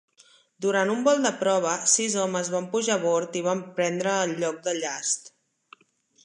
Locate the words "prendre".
3.77-4.15